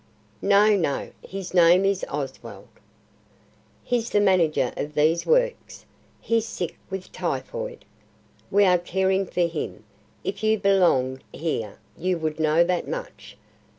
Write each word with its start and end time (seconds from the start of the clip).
"No, 0.41 0.75
no; 0.75 1.11
his 1.21 1.53
name 1.53 1.85
is 1.85 2.03
Oswald. 2.09 2.69
He's 3.83 4.09
the 4.09 4.19
manager 4.19 4.73
of 4.75 4.95
these 4.95 5.27
Works. 5.27 5.85
He's 6.19 6.47
sick 6.47 6.75
with 6.89 7.11
typhoid. 7.11 7.85
We 8.49 8.65
are 8.65 8.79
caring 8.79 9.27
for 9.27 9.45
him. 9.47 9.83
If 10.23 10.43
you 10.43 10.57
belonged 10.57 11.23
here 11.31 11.77
you 11.95 12.17
would 12.17 12.39
know 12.39 12.63
that 12.63 12.87
much. 12.87 13.37